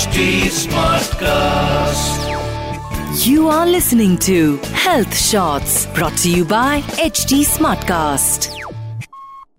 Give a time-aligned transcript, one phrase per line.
[0.00, 0.20] HD
[0.56, 2.20] Smartcast.
[3.22, 4.36] You are listening to
[4.82, 8.46] Health Shots brought to you by HD Smartcast.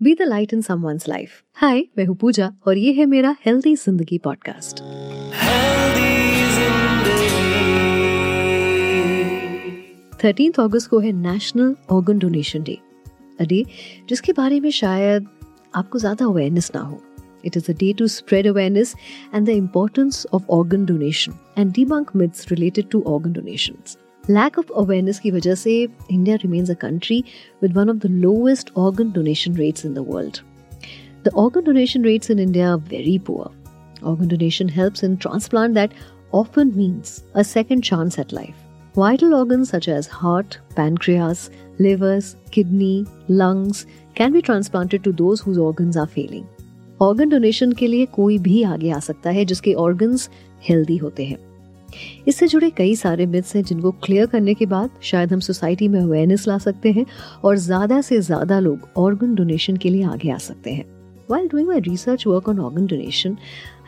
[0.03, 3.75] Be the light in someone's life hi मैं हूँ पूजा और ये है मेरा healthy
[3.75, 4.81] Zindagi podcast
[10.23, 12.77] thirteen अगस्त को है national organ donation day
[13.39, 13.63] a day
[14.09, 15.29] जिसके बारे में शायद
[15.75, 17.01] आपको ज़्यादा अवेयरनेस ना हो
[17.44, 18.94] It is a day to spread awareness
[19.34, 23.96] and the importance of organ donation and debunk myths related to organ donations
[24.30, 25.80] lack of awareness की वजह से
[26.10, 27.22] India remains a country
[27.62, 30.38] with one of the lowest organ donation rates in the world
[31.26, 33.50] The organ donation rates in India are very poor.
[34.00, 35.90] Organ donation helps in transplant that
[36.30, 38.54] often means a second chance at life.
[38.94, 45.58] Vital organs such as heart, pancreas, livers, kidney, lungs can be transplanted to those whose
[45.58, 46.46] organs are failing.
[47.01, 50.17] Organ donation के लिए कोई भी आगे आ सकता है जिसके organ
[50.63, 51.37] healthy होते हैं।
[52.27, 55.99] इससे जुड़े कई सारे मिथ्स हैं जिनको क्लियर करने के बाद शायद हम सोसाइटी में
[56.01, 57.05] अवेयरनेस ला सकते हैं
[57.45, 60.85] और ज़्यादा से ज़्यादा लोग ऑर्गन डोनेशन के लिए आगे आ सकते हैं।
[61.31, 63.37] While doing my research work on organ donation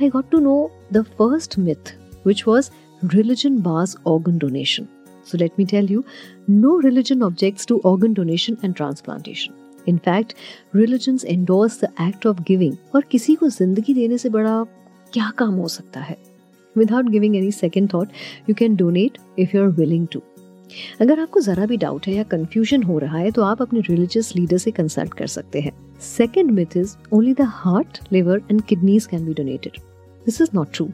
[0.01, 2.69] I got to know the first myth which was
[3.01, 4.87] religion bars organ donation
[5.27, 6.03] so let me tell you
[6.49, 10.33] no religion objects to organ donation and transplantation Fact,
[10.73, 14.63] religions endorse the act of giving और किसी को ज़िंदगी देने से बड़ा
[15.13, 16.17] क्या काम हो सकता है?
[16.77, 18.07] Without giving any second thought,
[18.49, 20.21] you can donate if you are willing to.
[21.01, 24.35] अगर आपको जरा भी डाउट है या कंफ्यूजन हो रहा है तो आप अपने रिलीजियस
[24.35, 29.05] लीडर से कंसल्ट कर सकते हैं। Second myth is only the heart liver and kidneys
[29.05, 29.77] can be donated
[30.25, 30.89] this is not true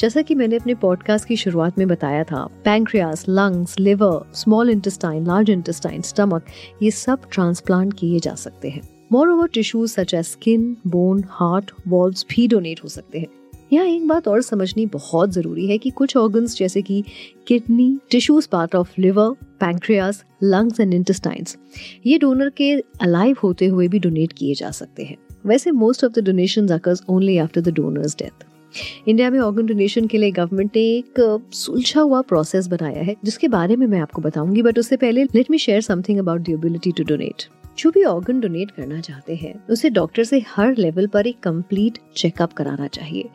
[0.00, 5.26] जैसा कि मैंने अपने पॉडकास्ट की शुरुआत में बताया था pancreas lungs liver small intestine
[5.26, 6.46] large intestine stomach
[6.82, 8.82] ये सब ट्रांसप्लांट किए जा सकते हैं।
[9.28, 13.26] Moreover tissues such as skin bone heart valve भी डोनेट हो सकते हैं।
[13.72, 17.02] यहाँ एक बात और समझनी बहुत ज़रूरी है कि कुछ ऑर्गन्स जैसे कि
[17.46, 21.56] kidney tissues part of liver pancreas lungs and intestines
[22.06, 25.16] ये डोनर के अलाइव होते हुए भी डोनेट किए जा सकते हैं।
[25.46, 28.44] वैसे most of the donation occurs only after the donor's death
[29.08, 33.48] India में ऑर्गन डोनेशन के लिए गवर्नमेंट ने एक सुलझा हुआ प्रोसेस बनाया है, जिसके
[33.48, 36.92] बारे में मैं आपको बताऊँगी बट उससे पहले let me share something about the ability
[36.92, 37.48] to donate
[37.78, 41.98] जो भी ऑर्गन डोनेट करना चाहते हैं, उसे डॉक्टर से हर लेवल पर एक कंप्लीट
[42.16, 43.28] चेकअप कराना चाहिए।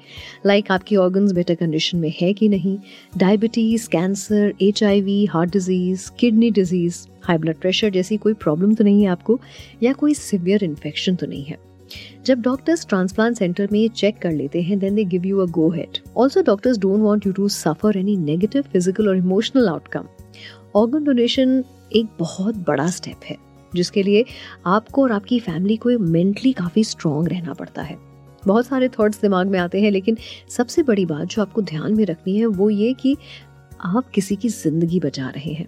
[0.45, 2.77] लाइक like, आपकी ऑर्गन्स बेटर कंडीशन में है कि नहीं?
[3.17, 9.01] Diabetes cancer HIV heart disease kidney disease high blood pressure जैसी कोई प्रॉब्लम तो नहीं
[9.03, 9.39] है आपको,
[9.83, 11.57] या कोई सिवियर इन्फेक्शन तो नहीं है।
[12.25, 15.69] जब डॉक्टर्स ट्रांसप्लांट सेंटर में चेक कर लेते हैं then they give you a go
[15.71, 20.07] ahead also doctors don't want you to suffer any negative physical और इमोशनल आउटकम
[20.75, 21.63] ऑर्गन डोनेशन
[21.95, 23.37] एक बहुत बड़ा स्टेप है,
[23.73, 24.25] जिसके लिए
[24.65, 27.97] आपको और आपकी फैमिली को मेंटली काफ़ी स्ट्रांग रहना पड़ता है।
[28.43, 30.17] बहुत सारे थॉट्स दिमाग में आते हैं, लेकिन
[30.49, 33.15] सबसे बड़ी बात जो आपको ध्यान में रखनी है, वो ये कि
[33.81, 35.67] आप किसी की ज़िंदगी बचा रहे हैं।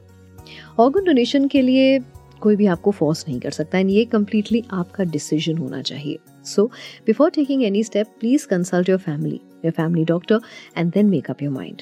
[0.80, 1.98] ऑर्गन डोनेशन के लिए
[2.42, 6.66] कोई भी आपको फोर्स नहीं कर सकता एंड ये कम्प्लीटली आपका डिसीज़न होना चाहिए। So
[7.08, 10.40] before taking any step please consult your family your family doctor
[10.78, 11.82] and then make up your mind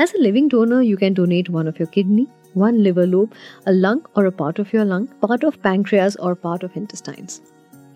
[0.00, 3.30] as a living donor you can donate one of your kidney one liver lobe
[3.66, 7.40] a lung और a part of your lung part of pancreas और part of intestines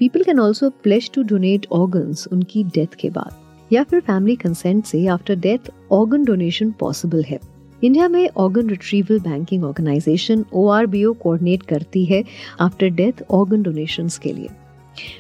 [0.01, 4.85] people can also pledge to donate organs उनकी death के बाद, या फिर family consent
[4.85, 7.39] से after death organ donation possible है।
[7.85, 12.23] India में organ retrieval banking organization O R B O coordinate करती है
[12.61, 14.49] आफ्टर डेथ ऑर्गन डोनेशन के लिए।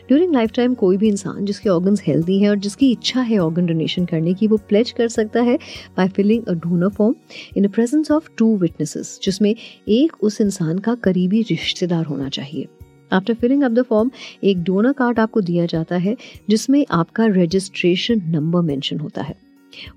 [0.08, 3.66] ड्यूरिंग लाइफ टाइम कोई भी इंसान जिसके ऑर्गन्स हेल्दी हैं और जिसकी इच्छा है ऑर्गन
[3.66, 5.58] डोनेशन करने की, वो प्लेज कर सकता है
[5.96, 7.14] by filling a donor form
[7.56, 9.54] in the presence of two witnesses जिसमें
[9.88, 12.68] एक उस इंसान का करीबी रिश्तेदार होना चाहिए।
[13.12, 14.10] After filling up the form
[14.44, 16.16] एक डोनर कार्ड आपको दिया जाता है,
[16.50, 19.45] जिसमें आपका रजिस्ट्रेशन नंबर मेंशन होता है।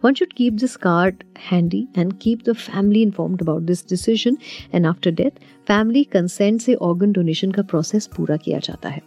[0.02, 4.38] One should keep this card handy and keep the family informed about this decision.
[4.74, 5.38] And after death,
[5.70, 9.02] family consent से organ donation का process पूरा किया जाता है।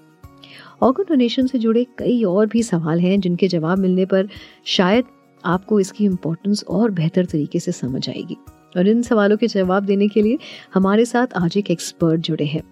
[0.82, 4.28] ऑर्गन डोनेशन से जुड़े कई और भी सवाल हैं जिनके जवाब मिलने पर
[4.66, 5.04] शायद
[5.44, 8.36] आपको इसकी इम्पोर्टेंस और बेहतर तरीके से समझ आएगी।
[8.76, 10.38] और इन सवालों के जवाब देने के लिए
[10.74, 12.62] हमारे साथ आज एक एक्सपर्ट जुड़े हैं।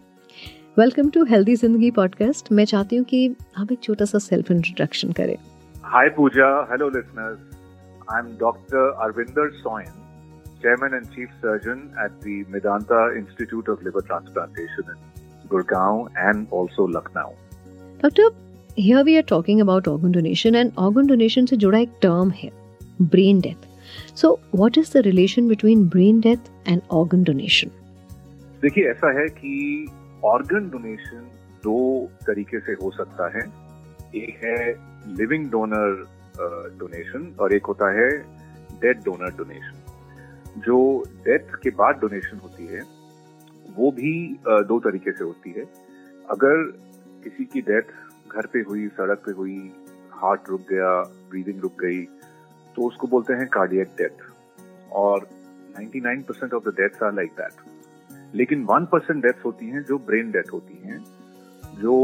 [0.79, 5.13] Welcome to Healthy Zindagi podcast मैं चाहती हूँ कि आप एक छोटा सा सेल्फ इंट्रोडक्शन
[5.13, 5.37] करें।
[5.83, 6.69] Hi Pooja.
[6.73, 7.60] Hello listeners
[8.12, 9.94] I am doctor Arvinder Soin
[10.62, 16.88] chairman and chief surgeon at the Medanta Institute of Liver Transplantation in Gurgaon and also
[16.90, 17.32] Lucknow.
[18.02, 18.32] Doctor
[18.78, 22.50] here we are talking about organ donation and organ donation से जुड़ा एक term है
[23.04, 23.68] brain death
[24.16, 27.72] so what is the relation between brain death and organ donation
[28.62, 29.54] देखिए ऐसा है कि
[30.26, 31.30] organ donation
[31.64, 31.78] दो
[32.28, 33.46] तरीके से हो सकता है
[34.16, 34.58] एक है
[35.18, 36.04] लिविंग डोनर
[36.79, 38.09] डोनेशन और एक होता है
[38.81, 40.79] डेड डोनर डोनेशन जो
[41.25, 42.81] डेथ के बाद डोनेशन होती है,
[43.77, 44.13] वो भी
[44.69, 45.65] दो तरीके से होती है।
[46.31, 46.63] अगर
[47.25, 47.93] किसी की डेथ
[48.33, 49.59] घर पे हुई, सड़क पे हुई
[50.13, 50.93] हार्ट रुक गया
[51.31, 52.03] ब्रीदिंग रुक गई
[52.77, 54.25] तो उसको बोलते हैं कार्डियक डेथ
[54.93, 55.29] और
[55.79, 60.53] 99% of the deaths are like that लेकिन 1% डेथ्स होती हैं जो ब्रेन डेथ
[60.53, 60.99] होती हैं,
[61.81, 61.95] जो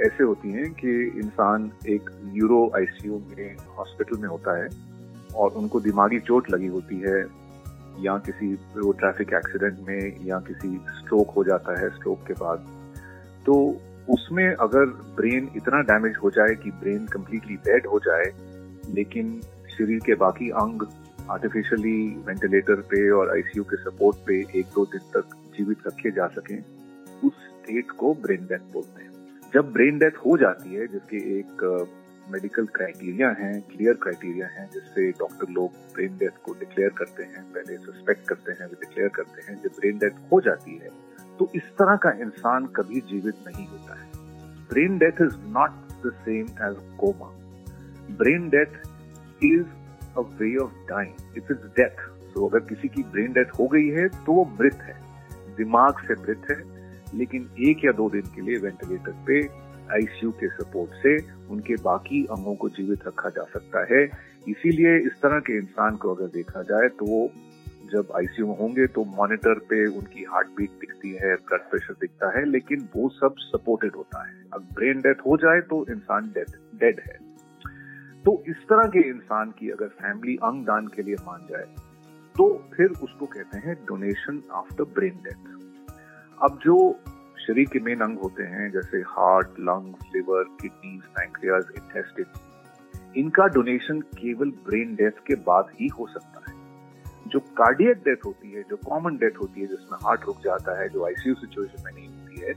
[0.00, 4.68] ऐसे होती हैं कि इंसान एक न्यूरो आईसीयू में, हॉस्पिटल में होता है
[5.34, 7.20] और उनको दिमागी चोट लगी होती है
[8.00, 12.66] या किसी वो ट्रैफ़िक एक्सीडेंट में या किसी स्ट्रोक हो जाता है, स्ट्रोक के बाद।
[13.46, 13.54] तो
[14.10, 14.86] उसमें अगर
[15.16, 18.24] ब्रेन इतना डैमेज हो जाए कि ब्रेन कंप्लीटली डेड हो जाए,
[18.94, 19.40] लेकिन
[19.78, 20.86] शरीर के बाकी अंग
[21.30, 26.26] आर्टिफिशियली वेंटिलेटर पे और आईसीयू के सपोर्ट पे एक दो दिन तक जीवित रखे जा
[26.26, 26.58] सकें,
[27.24, 29.13] उस स्टेट को ब्रेन डेथ बोलते हैं।
[29.54, 31.62] जब ब्रेन डेथ हो जाती है, जिसके एक
[32.26, 37.42] मेडिकल क्राइटेरिया हैं क्लियर क्राइटेरिया हैं, जिससे डॉक्टर लोग ब्रेन डेथ को डिक्लेयर करते हैं,
[37.52, 40.90] पहले सस्पेक्ट करते हैं डिक्लेयर करते हैं, जब ब्रेन डेथ हो जाती है
[41.38, 44.10] तो इस तरह का इंसान कभी जीवित नहीं होता है।
[44.70, 45.70] Brain death is not
[46.02, 47.30] the same as coma
[48.18, 49.64] brain death is
[50.18, 53.88] a way of dying it is death तो अगर किसी की ब्रेन डेथ हो गई
[53.90, 54.96] है तो वो मृत है।
[55.56, 56.62] दिमाग से मृत है
[57.14, 59.40] लेकिन एक या दो दिन के लिए वेंटिलेटर पे
[59.94, 61.16] आईसीयू के सपोर्ट से
[61.52, 64.04] उनके बाकी अंगों को जीवित रखा जा सकता है।
[64.48, 67.28] इसीलिए इस तरह के इंसान को अगर देखा जाए तो वो
[67.92, 72.30] जब आईसीयू में होंगे तो मॉनिटर पे उनकी हार्ट बीट दिखती है, ब्लड प्रेशर दिखता
[72.38, 76.56] है, लेकिन वो सब सपोर्टेड होता है। अब ब्रेन डेथ हो जाए तो इंसान डेड
[76.80, 77.18] डेड है।
[78.24, 81.66] तो इस तरह के इंसान की अगर फैमिली अंग दान के लिए मान जाए
[82.34, 85.52] तो फिर उसको कहते हैं डोनेशन आफ्टर ब्रेन डेथ
[86.42, 87.00] अब जो
[87.46, 92.26] शरीर के मेन अंग होते हैं, जैसे heart lungs liver kidneys pancreas intestine
[93.16, 96.54] इनका डोनेशन केवल ब्रेन डेथ के बाद ही हो सकता है।
[97.28, 100.88] जो कार्डियक डेथ होती है, जो कॉमन डेथ होती है, जिसमें हार्ट रुक जाता है,
[100.88, 102.54] जो आईसीयू सिचुएशन में नहीं होती है,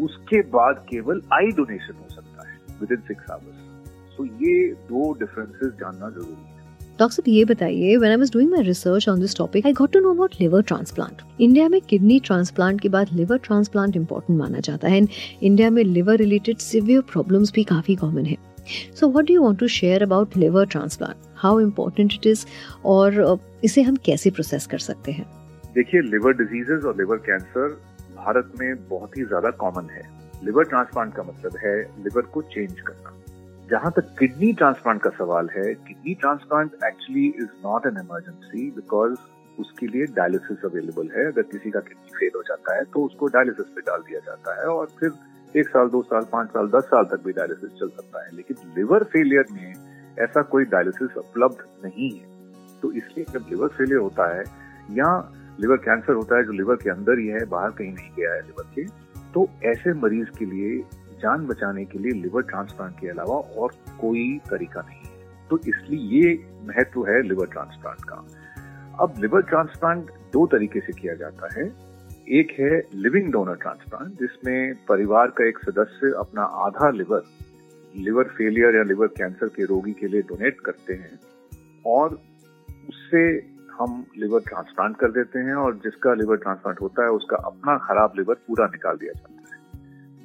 [0.00, 5.12] उसके बाद केवल आई डोनेशन हो सकता है within six hours so ये दो
[5.12, 6.53] डिफरेंसेस जानना ज़रूरी है।
[6.98, 10.00] डॉक्टर ये बताइए when I was doing my research on this topic I got to
[10.00, 14.88] know about liver transplant India में किडनी ट्रांसप्लांट के बाद लिवर ट्रांसप्लांट इंपॉर्टेंट माना जाता
[14.88, 15.00] है
[15.42, 18.36] इंडिया में लिवर रिलेटेड सिवियर प्रॉब्लम्स भी काफ़ी कॉमन है.
[19.00, 22.44] So what do you want to share about liver transplant how important it is
[22.84, 25.26] और इसे हम कैसे प्रोसेस कर सकते हैं?
[25.74, 27.68] देखिए लिवर डिजीजेस और लिवर कैंसर
[28.16, 30.02] भारत में बहुत ही ज़्यादा कॉमन है.
[30.44, 33.16] लिवर ट्रांसप्लांट का मतलब है लिवर को चेंज करना.
[33.70, 39.14] जहाँ तक किडनी ट्रांसप्लांट का सवाल है, kidney transplant actually is not an emergency because
[39.58, 43.26] उसके लिए डायलिसिस अवेलेबल है। अगर किसी का किडनी फेल हो जाता है तो उसको
[43.26, 45.10] डायलिसिस पे डाल दिया जाता है और फिर
[45.54, 48.56] एक साल, दो साल, पाँच साल, दस साल तक भी डायलिसिस चल सकता है। लेकिन
[48.76, 49.74] लिवर फेलियर में
[50.18, 52.26] ऐसा कोई डायलिसिस उपलब्ध नहीं है।
[52.82, 54.44] तो इसलिए जब लिवर फेलियर होता है
[54.90, 55.08] या
[55.60, 58.42] लिवर कैंसर होता है, जो लिवर के अंदर ही है, बाहर कहीं नहीं गया है
[58.42, 58.84] लिवर के
[59.34, 60.82] तो ऐसे मरीज़ के लिए
[61.22, 66.00] जान बचाने के लिए लिवर ट्रांसप्लांट के अलावा और कोई तरीका नहीं है। तो इसलिए
[66.20, 66.34] ये
[66.66, 68.24] महत्व है लिवर ट्रांसप्लांट का।
[69.00, 71.94] अब लिवर ट्रांसप्लांट दो तरीके से किया जाता है।
[72.28, 77.22] एक है लिविंग डोनर ट्रांसप्लांट जिसमें परिवार का एक सदस्य अपना आधा लिवर
[77.96, 81.18] लिवर फेलियर या लिवर कैंसर के रोगी के लिए डोनेट करते हैं
[81.86, 82.14] और
[82.88, 87.76] उससे हम लिवर ट्रांसप्लांट कर देते हैं और जिसका लिवर ट्रांसप्लांट होता है, उसका अपना
[87.78, 89.43] खराब लिवर पूरा निकाल दिया जाता है।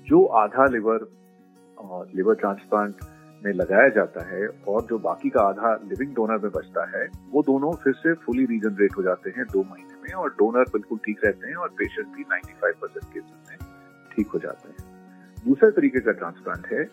[0.09, 1.07] जो आधा लिवर
[2.15, 2.95] लिवर ट्रांसप्लांट
[3.43, 7.41] में लगाया जाता है और जो बाकी का आधा लिविंग डोनर में बचता है, वो
[7.41, 11.19] दोनों फिर से फुली रीजनरेट हो जाते हैं दो महीने में और डोनर बिल्कुल ठीक
[11.25, 13.57] रहते हैं और पेशेंट भी 95 परसेंट केसेस में
[14.15, 16.83] ठीक हो जाते हैं। दूसरे तरीके का ट्रांसप्लांट है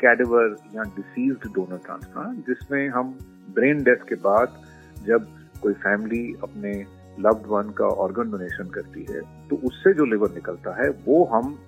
[0.00, 3.12] कैडवर या डिसीज डोनर ट्रांसप्लांट जिसमें हम
[3.54, 4.62] ब्रेन डेथ के बाद
[5.06, 5.26] जब
[5.62, 6.72] कोई फैमिली अपने
[7.20, 11.58] लव्ड वन का ऑर्गन डोनेशन करती है तो उससे जो लिवर निकलता है, वो हम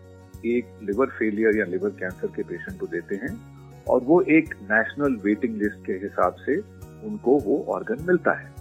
[0.46, 3.34] एक लिवर फेलियर या लिवर कैंसर के पेशेंट को देते हैं
[3.88, 6.56] और वो एक नेशनल वेटिंग लिस्ट के हिसाब से
[7.06, 8.52] उनको वो ऑर्गन मिलता है।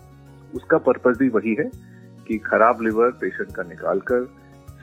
[0.56, 1.70] उसका पर्पज भी वही है
[2.28, 4.26] कि खराब लिवर पेशेंट का निकाल कर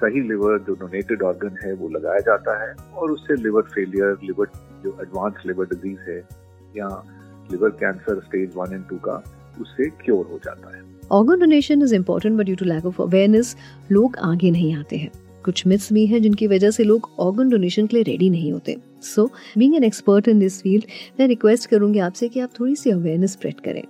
[0.01, 4.47] सही लिवर जो डोनेटेड ऑर्गन है वो लगाया जाता है और उससे लिवर फेलियर लिवर
[4.85, 6.19] जो एडवांस लिवर डिज़ीज़ है
[6.77, 6.89] या
[7.53, 9.23] liver cancer stage one and two का
[9.61, 13.57] उससे क्योर हो जाता है। Organ donation is important but due to lack of awareness
[13.93, 15.11] लोग आगे नहीं आते हैं।
[15.45, 18.77] कुछ मिथ्स भी हैं जिनकी वजह से लोग ऑर्गन डोनेशन के लिए रेडी नहीं होते।
[19.03, 19.27] So
[19.59, 20.85] being an expert in this field
[21.21, 23.83] मैं रिक्वेस्ट करूँगी आपसे कि आप थोड़ी सी अवेयरनेस स्प्रेड करें।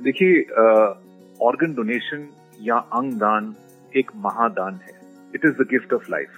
[0.00, 0.42] देखिए
[1.40, 2.28] ऑर्गन डोनेशन
[2.62, 3.54] या अंग दान
[3.92, 5.00] एक महादान है।
[5.34, 6.28] It is the gift of life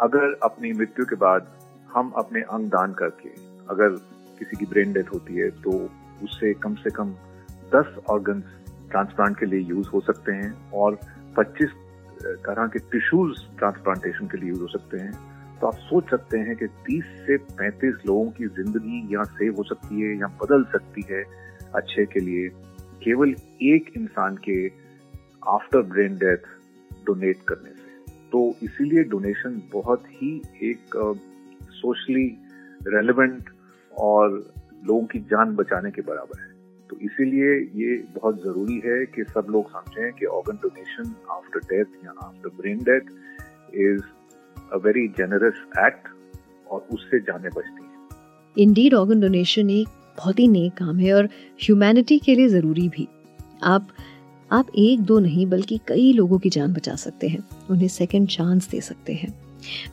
[0.00, 1.46] अगर अपनी मृत्यु के बाद
[1.94, 3.28] हम अपने अंग दान करके
[3.70, 3.88] अगर
[4.38, 5.72] किसी की ब्रेन डेथ होती है तो
[6.24, 7.14] उससे कम से कम
[7.72, 8.44] 10 ऑर्गन्स
[8.90, 10.98] ट्रांसप्लांट के लिए यूज़ हो सकते हैं और
[11.38, 11.74] 25
[12.22, 15.12] तरह के टिश्यूज ट्रांसप्लांटेशन के लिए यूज़ हो सकते हैं।
[15.60, 19.62] तो आप सोच सकते हैं कि 30 से 35 लोगों की ज़िंदगी यहाँ सेव हो
[19.62, 21.24] सकती है या बदल सकती है
[21.74, 22.48] अच्छे के लिए।
[23.04, 24.66] केवल एक इंसान के
[25.48, 26.50] आफ्टर ब्रेन डेथ
[27.06, 31.16] डोनेट करने से। तो इसीलिए डोनेशन बहुत ही एक
[31.62, 32.38] सोशली
[32.86, 33.50] रेलेवेंट
[33.98, 34.52] और
[34.84, 36.51] लोगों की जान बचाने के बराबर है।
[36.92, 37.52] तो इसीलिए
[37.84, 42.48] ये बहुत ज़रूरी है कि सब लोग समझें कि ऑर्गन डोनेशन आफ्टर डेथ या after
[42.48, 43.00] brain death
[43.74, 44.02] is
[44.72, 46.08] a very generous act
[46.70, 51.24] और उससे जाने बचती है। इंडीड ऑर्गन डोनेशन एक बहुत ही नेक काम है और
[51.64, 53.08] ह्यूमैनिटी के लिए ज़रूरी भी।
[53.62, 53.88] आप
[54.52, 58.70] आप एक दो नहीं, बल्कि कई लोगों की जान बचा सकते हैं। उन्हें सेकंड चांस
[58.70, 59.34] दे सकते हैं।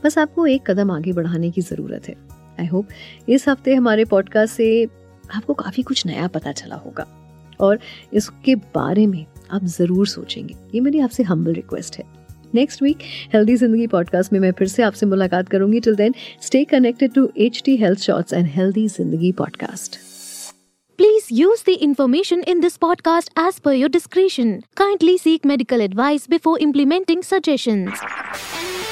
[0.04, 2.14] बस आपको एक कदम आगे बढ़ाने की ज़रूरत है।
[2.60, 2.88] आई होप
[3.28, 4.86] इस हफ़्ते हमारे पॉडकास्ट से
[5.34, 7.06] आपको काफ़ी कुछ नया पता चला होगा।
[7.60, 7.78] और
[8.12, 12.04] इसके बारे में आप ज़रूर सोचेंगे। ये मेरी आपसे हम्बल रिक्वेस्ट है।
[12.54, 12.98] Next week
[13.34, 17.28] Healthy Zindagi podcast में मैं फिर से आपसे मुलाकात करूँगी। Till then stay connected to
[17.38, 19.98] H T health shorts and Healthy Zindagi podcast
[20.98, 24.50] Please use the information in this podcast as per your discretion.
[24.80, 28.02] Kindly seek medical advice before implementing suggestions.